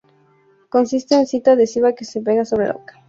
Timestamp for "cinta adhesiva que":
1.27-2.05